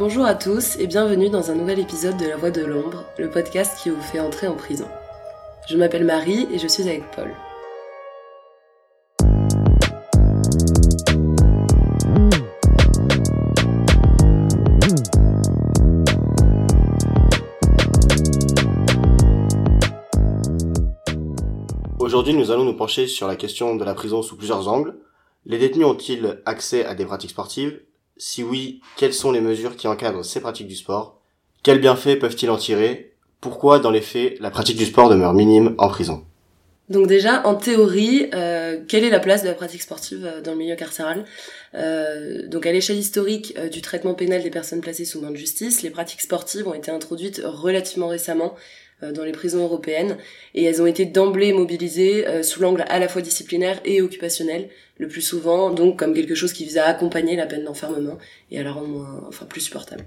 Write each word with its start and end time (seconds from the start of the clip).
Bonjour 0.00 0.24
à 0.24 0.34
tous 0.34 0.78
et 0.78 0.86
bienvenue 0.86 1.28
dans 1.28 1.50
un 1.50 1.54
nouvel 1.54 1.78
épisode 1.78 2.16
de 2.16 2.24
La 2.24 2.38
Voix 2.38 2.50
de 2.50 2.64
l'Ombre, 2.64 3.04
le 3.18 3.28
podcast 3.28 3.78
qui 3.82 3.90
vous 3.90 4.00
fait 4.00 4.18
entrer 4.18 4.48
en 4.48 4.54
prison. 4.54 4.88
Je 5.68 5.76
m'appelle 5.76 6.06
Marie 6.06 6.48
et 6.50 6.58
je 6.58 6.66
suis 6.66 6.88
avec 6.88 7.02
Paul. 7.10 7.30
Aujourd'hui, 21.98 22.32
nous 22.32 22.50
allons 22.50 22.64
nous 22.64 22.74
pencher 22.74 23.06
sur 23.06 23.28
la 23.28 23.36
question 23.36 23.76
de 23.76 23.84
la 23.84 23.92
prison 23.92 24.22
sous 24.22 24.38
plusieurs 24.38 24.66
angles. 24.66 24.96
Les 25.44 25.58
détenus 25.58 25.84
ont-ils 25.84 26.40
accès 26.46 26.86
à 26.86 26.94
des 26.94 27.04
pratiques 27.04 27.32
sportives? 27.32 27.82
Si 28.22 28.42
oui, 28.42 28.82
quelles 28.98 29.14
sont 29.14 29.32
les 29.32 29.40
mesures 29.40 29.76
qui 29.76 29.88
encadrent 29.88 30.26
ces 30.26 30.40
pratiques 30.40 30.68
du 30.68 30.76
sport? 30.76 31.22
Quels 31.62 31.80
bienfaits 31.80 32.18
peuvent-ils 32.20 32.50
en 32.50 32.58
tirer? 32.58 33.14
Pourquoi, 33.40 33.78
dans 33.78 33.90
les 33.90 34.02
faits, 34.02 34.38
la 34.40 34.50
pratique 34.50 34.76
du 34.76 34.84
sport 34.84 35.08
demeure 35.08 35.32
minime 35.32 35.74
en 35.78 35.88
prison? 35.88 36.22
Donc 36.90 37.06
déjà, 37.06 37.46
en 37.46 37.54
théorie, 37.54 38.28
euh, 38.34 38.78
quelle 38.86 39.04
est 39.04 39.10
la 39.10 39.20
place 39.20 39.42
de 39.42 39.48
la 39.48 39.54
pratique 39.54 39.80
sportive 39.80 40.26
euh, 40.26 40.42
dans 40.42 40.50
le 40.52 40.58
milieu 40.58 40.76
carcéral? 40.76 41.24
Euh, 41.72 42.46
Donc 42.46 42.66
à 42.66 42.72
l'échelle 42.72 42.98
historique 42.98 43.58
du 43.58 43.80
traitement 43.80 44.12
pénal 44.12 44.42
des 44.42 44.50
personnes 44.50 44.82
placées 44.82 45.06
sous 45.06 45.22
main 45.22 45.30
de 45.30 45.36
justice, 45.36 45.80
les 45.80 45.88
pratiques 45.88 46.20
sportives 46.20 46.68
ont 46.68 46.74
été 46.74 46.90
introduites 46.90 47.40
relativement 47.42 48.08
récemment 48.08 48.54
dans 49.02 49.24
les 49.24 49.32
prisons 49.32 49.62
européennes 49.64 50.16
et 50.54 50.64
elles 50.64 50.82
ont 50.82 50.86
été 50.86 51.04
d'emblée 51.04 51.52
mobilisées 51.52 52.26
euh, 52.26 52.42
sous 52.42 52.60
l'angle 52.60 52.84
à 52.88 52.98
la 52.98 53.08
fois 53.08 53.22
disciplinaire 53.22 53.80
et 53.84 54.02
occupationnel, 54.02 54.68
le 54.98 55.08
plus 55.08 55.22
souvent 55.22 55.70
donc 55.70 55.98
comme 55.98 56.14
quelque 56.14 56.34
chose 56.34 56.52
qui 56.52 56.64
vise 56.64 56.78
à 56.78 56.86
accompagner 56.86 57.36
la 57.36 57.46
peine 57.46 57.64
d'enfermement 57.64 58.18
et 58.50 58.58
à 58.58 58.62
la 58.62 58.72
rendre 58.72 59.24
enfin 59.28 59.46
plus 59.46 59.60
supportable. 59.60 60.04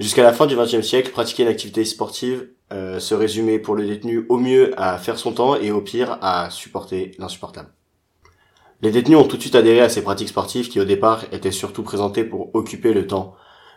Jusqu'à 0.00 0.24
la 0.24 0.32
fin 0.32 0.46
du 0.46 0.56
XXe 0.56 0.82
siècle, 0.82 1.10
pratiquer 1.10 1.44
une 1.44 1.48
activité 1.48 1.84
sportive 1.84 2.48
euh, 2.72 2.98
se 2.98 3.14
résumait 3.14 3.60
pour 3.60 3.76
le 3.76 3.86
détenu 3.86 4.26
au 4.28 4.38
mieux 4.38 4.72
à 4.76 4.98
faire 4.98 5.18
son 5.18 5.32
temps 5.32 5.54
et 5.54 5.70
au 5.70 5.80
pire 5.80 6.18
à 6.20 6.50
supporter 6.50 7.12
l'insupportable. 7.18 7.68
Les 8.82 8.90
détenus 8.90 9.18
ont 9.18 9.24
tout 9.24 9.36
de 9.36 9.40
suite 9.40 9.54
adhéré 9.54 9.80
à 9.80 9.88
ces 9.88 10.02
pratiques 10.02 10.28
sportives 10.28 10.68
qui 10.68 10.80
au 10.80 10.84
départ 10.84 11.24
étaient 11.32 11.52
surtout 11.52 11.84
présentées 11.84 12.24
pour 12.24 12.54
occuper 12.54 12.92
le 12.92 13.06
temps 13.06 13.34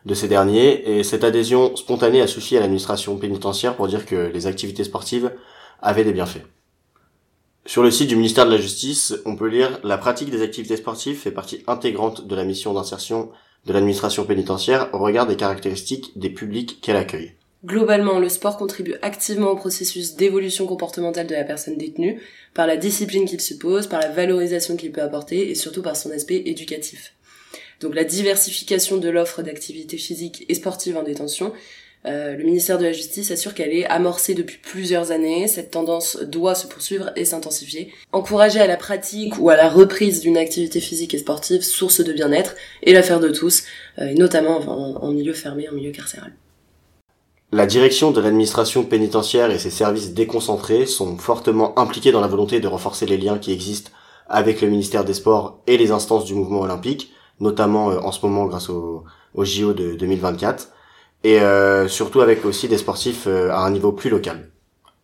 de 0.07 0.13
ces 0.13 0.29
derniers 0.29 0.97
et 0.97 1.03
cette 1.03 1.25
adhésion 1.25 1.75
spontanée 1.75 2.21
a 2.21 2.27
suffi 2.27 2.55
à 2.55 2.61
l'administration 2.61 3.17
pénitentiaire 3.17 3.75
pour 3.75 3.89
dire 3.89 4.05
que 4.05 4.31
les 4.33 4.47
activités 4.47 4.85
sportives 4.85 5.33
avaient 5.81 6.05
des 6.05 6.13
bienfaits. 6.13 6.45
Sur 7.65 7.83
le 7.83 7.91
site 7.91 8.07
du 8.07 8.15
ministère 8.15 8.45
de 8.45 8.51
la 8.51 8.61
Justice, 8.61 9.13
on 9.25 9.35
peut 9.35 9.49
lire 9.49 9.79
la 9.83 9.97
pratique 9.97 10.29
des 10.29 10.41
activités 10.41 10.77
sportives 10.77 11.17
fait 11.17 11.31
partie 11.31 11.61
intégrante 11.67 12.25
de 12.25 12.35
la 12.35 12.45
mission 12.45 12.73
d'insertion 12.73 13.29
de 13.65 13.73
l'administration 13.73 14.23
pénitentiaire 14.23 14.89
au 14.93 14.99
regard 14.99 15.27
des 15.27 15.35
caractéristiques 15.35 16.17
des 16.17 16.29
publics 16.29 16.79
qu'elle 16.81 16.95
accueille. 16.95 17.33
Globalement, 17.65 18.19
le 18.19 18.29
sport 18.29 18.55
contribue 18.55 18.95
activement 19.01 19.49
au 19.49 19.57
processus 19.57 20.15
d'évolution 20.15 20.65
comportementale 20.67 21.27
de 21.27 21.35
la 21.35 21.43
personne 21.43 21.75
détenue, 21.75 22.21
par 22.53 22.65
la 22.65 22.77
discipline 22.77 23.25
qu'il 23.25 23.41
suppose, 23.41 23.87
par 23.87 23.99
la 23.99 24.09
valorisation 24.09 24.77
qu'il 24.77 24.93
peut 24.93 25.01
apporter 25.01 25.49
et 25.49 25.55
surtout 25.55 25.81
par 25.81 25.97
son 25.97 26.11
aspect 26.11 26.43
éducatif. 26.45 27.13
Donc 27.81 27.95
la 27.95 28.03
diversification 28.03 28.97
de 28.97 29.09
l'offre 29.09 29.41
d'activités 29.41 29.97
physiques 29.97 30.45
et 30.49 30.55
sportives 30.55 30.97
en 30.97 31.03
détention, 31.03 31.53
euh, 32.05 32.35
le 32.35 32.43
ministère 32.43 32.77
de 32.77 32.83
la 32.83 32.91
Justice 32.91 33.31
assure 33.31 33.53
qu'elle 33.53 33.73
est 33.73 33.85
amorcée 33.85 34.33
depuis 34.33 34.57
plusieurs 34.57 35.11
années. 35.11 35.47
Cette 35.47 35.71
tendance 35.71 36.17
doit 36.17 36.55
se 36.55 36.67
poursuivre 36.67 37.11
et 37.15 37.25
s'intensifier. 37.25 37.91
Encourager 38.11 38.59
à 38.59 38.67
la 38.67 38.77
pratique 38.77 39.37
ou 39.39 39.49
à 39.49 39.55
la 39.55 39.69
reprise 39.69 40.21
d'une 40.21 40.37
activité 40.37 40.79
physique 40.79 41.13
et 41.13 41.17
sportive, 41.17 41.61
source 41.61 42.01
de 42.01 42.13
bien-être, 42.13 42.55
est 42.83 42.93
l'affaire 42.93 43.19
de 43.19 43.29
tous, 43.29 43.63
euh, 43.99 44.13
notamment 44.13 44.59
en, 44.59 45.03
en 45.03 45.11
milieu 45.11 45.33
fermé, 45.33 45.67
en 45.69 45.73
milieu 45.73 45.91
carcéral. 45.91 46.33
La 47.51 47.65
direction 47.65 48.11
de 48.11 48.21
l'administration 48.21 48.83
pénitentiaire 48.83 49.51
et 49.51 49.59
ses 49.59 49.69
services 49.69 50.13
déconcentrés 50.13 50.85
sont 50.85 51.17
fortement 51.17 51.77
impliqués 51.79 52.11
dans 52.11 52.21
la 52.21 52.27
volonté 52.27 52.59
de 52.59 52.67
renforcer 52.67 53.05
les 53.05 53.17
liens 53.17 53.39
qui 53.39 53.51
existent 53.51 53.91
avec 54.27 54.61
le 54.61 54.67
ministère 54.67 55.05
des 55.05 55.13
Sports 55.13 55.61
et 55.67 55.77
les 55.77 55.91
instances 55.91 56.25
du 56.25 56.33
mouvement 56.33 56.61
olympique, 56.61 57.13
notamment 57.39 57.91
euh, 57.91 57.99
en 57.99 58.11
ce 58.11 58.25
moment 58.25 58.45
grâce 58.45 58.69
au, 58.69 59.03
au 59.33 59.45
JO 59.45 59.73
de 59.73 59.95
2024, 59.95 60.69
et 61.23 61.39
euh, 61.41 61.87
surtout 61.87 62.21
avec 62.21 62.45
aussi 62.45 62.67
des 62.67 62.77
sportifs 62.77 63.25
euh, 63.27 63.51
à 63.51 63.59
un 63.59 63.71
niveau 63.71 63.91
plus 63.91 64.09
local. 64.09 64.51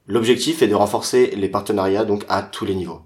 L'objectif 0.08 0.62
est 0.62 0.68
de 0.68 0.76
renforcer 0.76 1.34
les 1.36 1.50
partenariats 1.50 2.06
donc 2.06 2.26
à 2.30 2.42
tous 2.42 2.66
les 2.66 2.76
niveaux. 2.76 3.02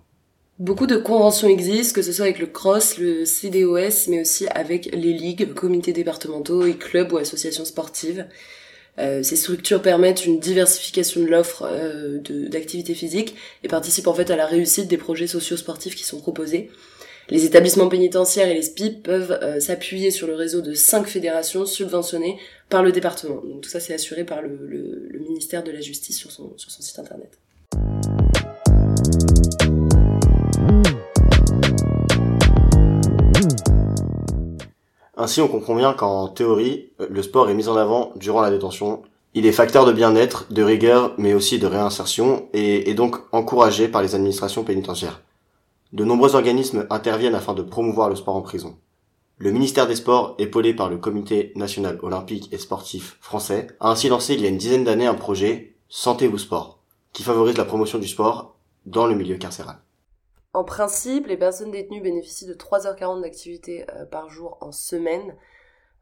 Beaucoup 0.59 0.87
de 0.87 0.97
conventions 0.97 1.47
existent, 1.47 1.93
que 1.93 2.01
ce 2.01 2.11
soit 2.11 2.25
avec 2.25 2.39
le 2.39 2.47
CROSS, 2.47 2.97
le 2.97 3.25
CDOS, 3.25 4.09
mais 4.09 4.21
aussi 4.21 4.47
avec 4.47 4.89
les 4.91 5.13
ligues, 5.13 5.53
comités 5.53 5.93
départementaux 5.93 6.65
et 6.65 6.73
clubs 6.73 7.13
ou 7.13 7.17
associations 7.17 7.65
sportives. 7.65 8.25
Euh, 8.99 9.21
ces 9.21 9.35
structures 9.35 9.83
permettent 9.83 10.25
une 10.25 10.39
diversification 10.39 11.21
de 11.21 11.27
l'offre 11.27 11.67
euh, 11.69 12.19
d'activités 12.49 12.95
physiques 12.95 13.35
et 13.63 13.67
participent 13.67 14.07
en 14.07 14.15
fait 14.15 14.31
à 14.31 14.35
la 14.35 14.47
réussite 14.47 14.87
des 14.87 14.97
projets 14.97 15.27
socio-sportifs 15.27 15.93
qui 15.93 16.03
sont 16.03 16.19
proposés. 16.19 16.71
Les 17.29 17.43
établissements 17.43 17.89
pénitentiaires 17.89 18.47
et 18.47 18.53
les 18.53 18.61
SPIP 18.61 19.03
peuvent 19.03 19.37
euh, 19.41 19.59
s'appuyer 19.59 20.11
sur 20.11 20.27
le 20.27 20.35
réseau 20.35 20.61
de 20.61 20.73
cinq 20.73 21.07
fédérations 21.07 21.65
subventionnées 21.65 22.39
par 22.69 22.83
le 22.83 22.93
département. 22.93 23.41
Donc 23.43 23.61
tout 23.61 23.69
ça 23.69 23.81
c'est 23.81 23.93
assuré 23.93 24.23
par 24.23 24.41
le, 24.41 25.09
ministère 25.27 25.61
de 25.61 25.71
la 25.71 25.81
Justice 25.81 26.17
sur 26.17 26.31
son, 26.31 26.53
sur 26.55 26.71
son 26.71 26.81
site 26.81 26.99
internet. 26.99 27.37
Ainsi, 35.17 35.41
on 35.41 35.49
comprend 35.49 35.75
bien 35.75 35.93
qu'en 35.93 36.29
théorie, 36.29 36.91
le 37.09 37.21
sport 37.23 37.49
est 37.49 37.55
mis 37.55 37.67
en 37.67 37.75
avant 37.75 38.13
durant 38.15 38.39
la 38.39 38.51
détention. 38.51 39.01
Il 39.33 39.45
est 39.45 39.51
facteur 39.51 39.85
de 39.85 39.91
bien-être, 39.91 40.47
de 40.53 40.63
rigueur, 40.63 41.13
mais 41.17 41.33
aussi 41.33 41.59
de 41.59 41.67
réinsertion, 41.67 42.47
et 42.53 42.89
est 42.89 42.93
donc 42.93 43.17
encouragé 43.33 43.89
par 43.89 44.01
les 44.01 44.15
administrations 44.15 44.63
pénitentiaires. 44.63 45.21
De 45.93 46.03
nombreux 46.03 46.35
organismes 46.35 46.85
interviennent 46.89 47.35
afin 47.35 47.53
de 47.53 47.61
promouvoir 47.61 48.09
le 48.09 48.15
sport 48.15 48.35
en 48.35 48.41
prison. 48.41 48.77
Le 49.37 49.51
ministère 49.51 49.87
des 49.87 49.95
Sports, 49.95 50.35
épaulé 50.39 50.73
par 50.73 50.89
le 50.89 50.97
Comité 50.97 51.53
national 51.55 51.99
olympique 52.01 52.51
et 52.51 52.57
sportif 52.57 53.17
français, 53.21 53.67
a 53.79 53.91
ainsi 53.91 54.09
lancé 54.09 54.33
il 54.33 54.41
y 54.41 54.45
a 54.45 54.49
une 54.49 54.57
dizaine 54.57 54.83
d'années 54.83 55.05
un 55.05 55.13
projet 55.13 55.75
Santé 55.89 56.27
vous 56.27 56.39
sport, 56.39 56.83
qui 57.13 57.23
favorise 57.23 57.57
la 57.57 57.63
promotion 57.63 57.99
du 57.99 58.07
sport 58.07 58.57
dans 58.85 59.05
le 59.05 59.15
milieu 59.15 59.37
carcéral. 59.37 59.77
En 60.53 60.63
principe, 60.63 61.27
les 61.27 61.37
personnes 61.37 61.71
détenues 61.71 62.01
bénéficient 62.01 62.47
de 62.47 62.53
3h40 62.55 63.21
d'activité 63.21 63.85
euh, 63.91 64.05
par 64.05 64.29
jour 64.29 64.57
en 64.59 64.71
semaine, 64.71 65.35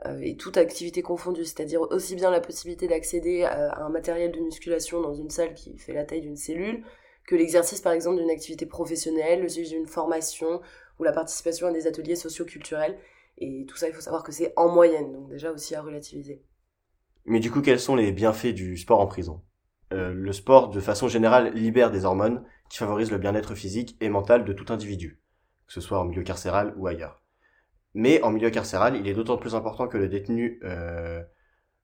euh, 0.05 0.17
et 0.21 0.37
toute 0.37 0.57
activité 0.57 1.01
confondue, 1.01 1.45
c'est-à-dire 1.45 1.81
aussi 1.81 2.15
bien 2.15 2.31
la 2.31 2.39
possibilité 2.39 2.87
d'accéder 2.87 3.43
à, 3.43 3.73
à 3.73 3.83
un 3.83 3.89
matériel 3.89 4.31
de 4.31 4.39
musculation 4.39 5.01
dans 5.01 5.13
une 5.13 5.29
salle 5.29 5.53
qui 5.53 5.77
fait 5.77 5.93
la 5.93 6.05
taille 6.05 6.21
d'une 6.21 6.37
cellule, 6.37 6.83
que 7.27 7.35
l'exercice 7.35 7.81
par 7.81 7.93
exemple 7.93 8.19
d'une 8.19 8.29
activité 8.29 8.65
professionnelle, 8.65 9.41
le 9.41 9.49
suivi 9.49 9.69
d'une 9.69 9.87
formation, 9.87 10.61
ou 10.99 11.03
la 11.03 11.11
participation 11.11 11.67
à 11.67 11.71
des 11.71 11.87
ateliers 11.87 12.15
socio-culturels. 12.15 12.97
Et 13.37 13.65
tout 13.67 13.75
ça, 13.75 13.87
il 13.87 13.93
faut 13.93 14.01
savoir 14.01 14.23
que 14.23 14.31
c'est 14.31 14.53
en 14.55 14.69
moyenne, 14.69 15.11
donc 15.11 15.29
déjà 15.29 15.51
aussi 15.51 15.75
à 15.75 15.81
relativiser. 15.81 16.41
Mais 17.25 17.39
du 17.39 17.51
coup, 17.51 17.61
quels 17.61 17.79
sont 17.79 17.95
les 17.95 18.11
bienfaits 18.11 18.53
du 18.53 18.77
sport 18.77 19.01
en 19.01 19.07
prison? 19.07 19.41
Euh, 19.93 20.13
Le 20.13 20.31
sport, 20.31 20.69
de 20.69 20.79
façon 20.79 21.07
générale, 21.07 21.53
libère 21.53 21.91
des 21.91 22.05
hormones 22.05 22.43
qui 22.69 22.77
favorisent 22.77 23.11
le 23.11 23.17
bien-être 23.17 23.55
physique 23.55 23.97
et 23.99 24.09
mental 24.09 24.45
de 24.45 24.53
tout 24.53 24.71
individu, 24.71 25.19
que 25.67 25.73
ce 25.73 25.81
soit 25.81 25.99
en 25.99 26.05
milieu 26.05 26.23
carcéral 26.23 26.73
ou 26.77 26.87
ailleurs. 26.87 27.21
Mais 27.93 28.21
en 28.21 28.31
milieu 28.31 28.49
carcéral, 28.49 28.95
il 28.95 29.07
est 29.07 29.13
d'autant 29.13 29.37
plus 29.37 29.55
important 29.55 29.87
que 29.87 29.97
le 29.97 30.07
détenu 30.07 30.59
euh, 30.63 31.23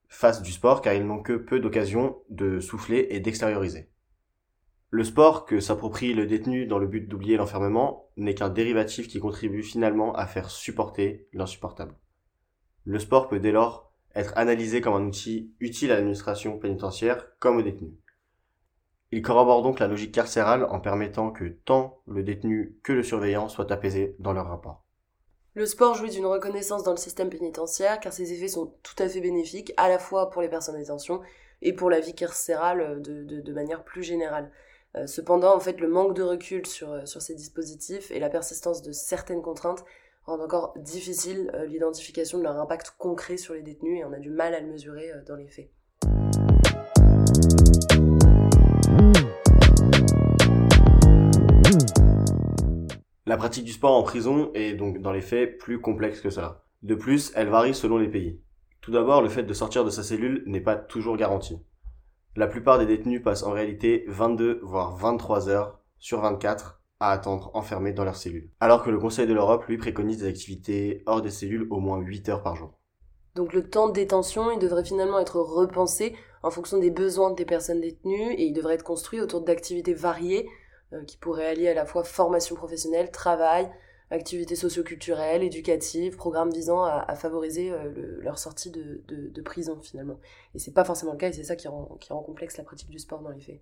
fasse 0.08 0.42
du 0.42 0.52
sport 0.52 0.82
car 0.82 0.94
ils 0.94 1.06
n'ont 1.06 1.22
que 1.22 1.34
peu 1.34 1.60
d'occasions 1.60 2.18
de 2.30 2.60
souffler 2.60 3.08
et 3.12 3.20
d'extérioriser. 3.20 3.90
Le 4.94 5.06
sport 5.06 5.46
que 5.46 5.62
s'approprie 5.62 6.14
le 6.14 6.26
détenu 6.26 6.66
dans 6.66 6.78
le 6.78 6.86
but 6.86 7.08
d'oublier 7.08 7.38
l'enfermement 7.38 8.10
n'est 8.18 8.36
qu'un 8.36 8.50
dérivatif 8.50 9.08
qui 9.08 9.20
contribue 9.20 9.64
finalement 9.64 10.14
à 10.14 10.28
faire 10.28 10.52
supporter 10.52 11.30
l'insupportable. 11.32 11.96
Le 12.84 13.00
sport 13.00 13.30
peut 13.30 13.40
dès 13.40 13.54
lors 13.54 13.94
être 14.16 14.34
analysé 14.36 14.82
comme 14.82 14.96
un 14.96 15.06
outil 15.06 15.54
utile 15.62 15.94
à 15.94 15.96
l'administration 15.96 16.60
pénitentiaire 16.60 17.26
comme 17.40 17.56
aux 17.56 17.62
détenus. 17.62 17.94
Il 19.14 19.22
corrobore 19.22 19.62
donc 19.62 19.80
la 19.80 19.88
logique 19.88 20.14
carcérale 20.14 20.66
en 20.66 20.82
permettant 20.82 21.32
que 21.32 21.46
tant 21.46 22.02
le 22.06 22.22
détenu 22.22 22.78
que 22.84 22.92
le 22.92 23.04
surveillant 23.04 23.48
soient 23.48 23.72
apaisés 23.72 24.18
dans 24.20 24.34
leur 24.34 24.48
rapport. 24.48 24.84
Le 25.54 25.66
sport 25.66 25.96
jouit 25.96 26.10
d'une 26.10 26.26
reconnaissance 26.26 26.84
dans 26.84 26.92
le 26.92 26.98
système 26.98 27.30
pénitentiaire 27.30 28.02
car 28.02 28.12
ses 28.12 28.34
effets 28.34 28.50
sont 28.50 28.74
tout 28.84 29.02
à 29.02 29.08
fait 29.08 29.22
bénéfiques 29.22 29.74
à 29.78 29.88
la 29.88 30.00
fois 30.00 30.30
pour 30.30 30.42
les 30.42 30.50
personnes 30.50 30.76
en 30.76 30.80
détention 30.80 31.22
et 31.62 31.72
pour 31.72 31.90
la 31.90 32.02
vie 32.02 32.16
carcérale 32.16 33.02
de, 33.02 33.24
de, 33.24 33.40
de 33.40 33.54
manière 33.54 33.86
plus 33.86 34.04
générale. 34.04 34.52
Euh, 34.98 35.08
cependant, 35.08 35.56
en 35.56 35.60
fait, 35.62 35.80
le 35.80 35.88
manque 35.88 36.16
de 36.16 36.22
recul 36.22 36.66
sur, 36.66 36.92
euh, 36.92 37.06
sur 37.06 37.22
ces 37.22 37.34
dispositifs 37.34 38.12
et 38.12 38.20
la 38.20 38.30
persistance 38.30 38.82
de 38.82 38.92
certaines 38.92 39.42
contraintes 39.42 39.86
rendent 40.26 40.42
encore 40.42 40.74
difficile 40.78 41.50
euh, 41.54 41.66
l'identification 41.66 42.40
de 42.40 42.44
leur 42.44 42.58
impact 42.58 42.96
concret 42.98 43.38
sur 43.38 43.54
les 43.54 43.62
détenus 43.62 44.02
et 44.02 44.04
on 44.04 44.12
a 44.12 44.20
du 44.20 44.30
mal 44.30 44.54
à 44.54 44.60
le 44.60 44.68
mesurer 44.68 45.14
dans 45.26 45.38
les 45.38 45.48
faits. 45.48 45.72
La 53.26 53.38
pratique 53.38 53.64
du 53.64 53.72
sport 53.72 53.96
en 53.96 54.04
prison 54.04 54.52
est 54.54 54.74
donc 54.74 55.02
dans 55.02 55.14
les 55.14 55.22
faits 55.22 55.58
plus 55.58 55.80
complexe 55.80 56.20
que 56.20 56.30
cela. 56.30 56.66
De 56.82 56.96
plus, 56.96 57.32
elle 57.36 57.48
varie 57.48 57.74
selon 57.74 57.98
les 57.98 58.10
pays. 58.10 58.42
Tout 58.82 58.92
d'abord, 58.92 59.22
le 59.22 59.30
fait 59.30 59.44
de 59.44 59.54
sortir 59.54 59.86
de 59.86 59.90
sa 59.90 60.04
cellule 60.04 60.44
n'est 60.48 60.60
pas 60.60 60.76
toujours 60.76 61.16
garanti. 61.16 61.58
La 62.38 62.48
plupart 62.48 62.80
des 62.80 62.86
détenus 62.86 63.22
passent 63.22 63.44
en 63.44 63.52
réalité 63.52 64.06
22 64.08 64.62
voire 64.64 64.96
23 64.96 65.50
heures 65.50 65.80
sur 66.00 66.22
24 66.22 66.82
à 67.02 67.12
attendre 67.12 67.52
enfermés 67.56 67.92
dans 67.92 68.06
leur 68.06 68.16
cellule. 68.16 68.50
Alors 68.62 68.84
que 68.84 68.90
le 68.90 69.00
Conseil 69.00 69.28
de 69.28 69.34
l'Europe, 69.34 69.66
lui, 69.66 69.78
préconise 69.78 70.20
des 70.20 70.30
activités 70.30 71.04
hors 71.08 71.22
des 71.22 71.30
cellules 71.30 71.68
au 71.70 71.80
moins 71.80 72.00
8 72.00 72.30
heures 72.30 72.42
par 72.42 72.56
jour. 72.56 72.80
Donc 73.36 73.52
le 73.52 73.70
temps 73.70 73.90
de 73.90 73.94
détention, 73.94 74.50
il 74.52 74.60
devrait 74.60 74.86
finalement 74.86 75.20
être 75.20 75.42
repensé 75.42 76.16
en 76.42 76.52
fonction 76.52 76.78
des 76.78 76.90
besoins 76.90 77.32
des 77.32 77.46
personnes 77.46 77.82
détenues 77.82 78.32
et 78.34 78.46
il 78.46 78.54
devrait 78.54 78.76
être 78.76 78.84
construit 78.84 79.20
autour 79.20 79.42
d'activités 79.42 79.94
variées 79.94 80.48
euh, 80.94 81.04
qui 81.04 81.18
pourraient 81.18 81.48
allier 81.48 81.68
à 81.68 81.74
la 81.74 81.86
fois 81.86 82.06
formation 82.06 82.56
professionnelle, 82.56 83.12
travail, 83.12 83.70
activités 84.12 84.56
socioculturelles, 84.56 85.44
éducatives, 85.44 86.16
programmes 86.16 86.52
visant 86.52 86.84
à, 86.84 87.16
favoriser 87.16 87.72
euh, 87.72 88.20
leur 88.22 88.38
sortie 88.38 88.70
de, 88.70 89.42
prison 89.42 89.80
finalement. 89.82 90.20
Et 90.54 90.60
c'est 90.60 90.74
pas 90.74 90.84
forcément 90.84 91.14
le 91.14 91.18
cas 91.18 91.30
et 91.30 91.34
c'est 91.34 91.44
ça 91.44 91.56
qui 91.56 91.68
rend, 91.68 91.98
complexe 92.26 92.58
la 92.58 92.64
pratique 92.64 92.90
du 92.90 93.00
sport 93.00 93.22
dans 93.22 93.32
les 93.32 93.42
faits. 93.42 93.62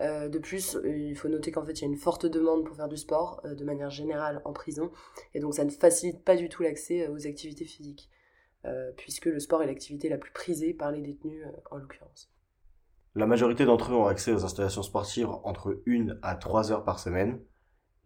Euh, 0.00 0.28
de 0.28 0.38
plus, 0.38 0.78
il 0.84 1.16
faut 1.16 1.28
noter 1.28 1.50
qu'en 1.50 1.64
fait, 1.64 1.72
il 1.72 1.82
y 1.82 1.84
a 1.84 1.88
une 1.88 1.96
forte 1.96 2.26
demande 2.26 2.64
pour 2.64 2.76
faire 2.76 2.88
du 2.88 2.96
sport 2.96 3.42
de 3.44 3.64
manière 3.64 3.90
générale 3.90 4.40
en 4.44 4.52
prison, 4.52 4.92
et 5.34 5.40
donc 5.40 5.54
ça 5.54 5.64
ne 5.64 5.70
facilite 5.70 6.22
pas 6.22 6.36
du 6.36 6.48
tout 6.48 6.62
l'accès 6.62 7.08
aux 7.08 7.26
activités 7.26 7.64
physiques. 7.64 8.08
Euh, 8.64 8.90
puisque 8.96 9.26
le 9.26 9.38
sport 9.38 9.62
est 9.62 9.66
l'activité 9.66 10.08
la 10.08 10.18
plus 10.18 10.32
prisée 10.32 10.74
par 10.74 10.90
les 10.90 11.00
détenus 11.00 11.44
euh, 11.46 11.50
en 11.70 11.76
l'occurrence. 11.76 12.28
La 13.14 13.26
majorité 13.26 13.64
d'entre 13.64 13.92
eux 13.92 13.94
ont 13.94 14.06
accès 14.06 14.32
aux 14.32 14.44
installations 14.44 14.82
sportives 14.82 15.28
entre 15.44 15.80
1 15.86 16.18
à 16.22 16.34
3 16.34 16.72
heures 16.72 16.84
par 16.84 16.98
semaine, 16.98 17.40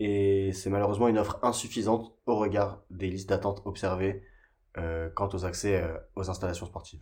et 0.01 0.53
c'est 0.53 0.71
malheureusement 0.71 1.09
une 1.09 1.19
offre 1.19 1.39
insuffisante 1.43 2.13
au 2.27 2.37
regard 2.37 2.83
des 2.91 3.09
listes 3.09 3.29
d'attente 3.29 3.63
observées 3.65 4.23
euh, 4.79 5.09
quant 5.11 5.29
aux 5.33 5.45
accès 5.45 5.85
aux 6.17 6.31
installations 6.31 6.67
sportives. 6.67 7.01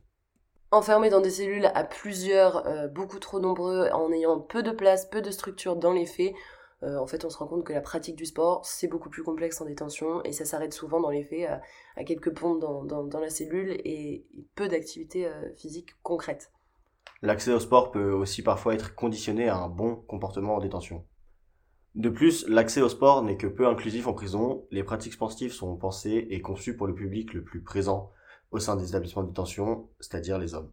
Enfermés 0.72 1.10
dans 1.10 1.20
des 1.20 1.30
cellules 1.30 1.70
à 1.74 1.82
plusieurs, 1.82 2.64
beaucoup 2.90 3.18
trop 3.18 3.40
nombreux, 3.40 3.88
en 3.92 4.12
ayant 4.12 4.38
peu 4.38 4.62
de 4.62 4.70
place, 4.70 5.08
peu 5.10 5.20
de 5.20 5.32
structure 5.32 5.74
dans 5.74 5.92
les 5.92 6.06
faits, 6.06 6.32
euh, 6.82 6.96
en 6.96 7.06
fait, 7.06 7.24
on 7.24 7.30
se 7.30 7.36
rend 7.36 7.46
compte 7.46 7.64
que 7.64 7.72
la 7.72 7.80
pratique 7.80 8.16
du 8.16 8.24
sport, 8.24 8.64
c'est 8.64 8.88
beaucoup 8.88 9.10
plus 9.10 9.22
complexe 9.22 9.60
en 9.60 9.66
détention 9.66 10.22
et 10.24 10.32
ça 10.32 10.44
s'arrête 10.44 10.72
souvent 10.72 11.00
dans 11.00 11.10
les 11.10 11.22
faits 11.22 11.48
à, 11.96 12.04
quelques 12.04 12.34
pompes 12.34 12.60
dans, 12.60 13.20
la 13.20 13.30
cellule 13.30 13.72
et, 13.84 14.26
peu 14.54 14.68
d'activités 14.68 15.26
euh, 15.26 15.52
physiques 15.56 15.90
concrètes. 16.02 16.52
L'accès 17.22 17.52
au 17.52 17.60
sport 17.60 17.90
peut 17.90 18.12
aussi 18.12 18.42
parfois 18.42 18.74
être 18.74 18.94
conditionné 18.94 19.48
à 19.48 19.56
un 19.56 19.68
bon 19.68 19.96
comportement 19.96 20.56
en 20.56 20.60
détention. 20.60 21.04
De 21.96 22.08
plus, 22.08 22.46
l'accès 22.46 22.82
au 22.82 22.88
sport 22.88 23.22
n'est 23.24 23.36
que 23.36 23.48
peu 23.48 23.66
inclusif 23.66 24.06
en 24.06 24.12
prison. 24.12 24.64
Les 24.70 24.84
pratiques 24.84 25.14
sportives 25.14 25.52
sont 25.52 25.76
pensées 25.76 26.28
et 26.30 26.40
conçues 26.40 26.76
pour 26.76 26.86
le 26.86 26.94
public 26.94 27.34
le 27.34 27.42
plus 27.42 27.62
présent 27.62 28.12
au 28.52 28.58
sein 28.58 28.76
des 28.76 28.88
établissements 28.88 29.22
de 29.22 29.28
détention, 29.28 29.88
c'est-à-dire 29.98 30.38
les 30.38 30.54
hommes. 30.54 30.72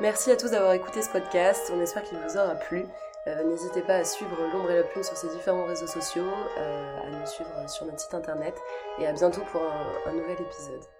Merci 0.00 0.30
à 0.30 0.36
tous 0.36 0.50
d'avoir 0.50 0.72
écouté 0.72 1.00
ce 1.00 1.10
podcast. 1.10 1.72
On 1.74 1.80
espère 1.80 2.02
qu'il 2.02 2.18
vous 2.18 2.36
aura 2.36 2.54
plu. 2.54 2.84
Euh, 3.26 3.44
n'hésitez 3.44 3.80
pas 3.80 3.96
à 3.96 4.04
suivre 4.04 4.36
l'ombre 4.52 4.70
et 4.70 4.76
la 4.76 4.82
plume 4.82 5.02
sur 5.02 5.16
ces 5.16 5.28
différents 5.28 5.64
réseaux 5.64 5.86
sociaux, 5.86 6.28
euh, 6.58 6.98
à 7.00 7.10
nous 7.10 7.26
suivre 7.26 7.68
sur 7.68 7.86
notre 7.86 8.00
site 8.00 8.14
internet 8.14 8.54
et 8.98 9.06
à 9.06 9.12
bientôt 9.12 9.40
pour 9.50 9.62
un 10.06 10.12
nouvel 10.12 10.36
épisode. 10.40 10.95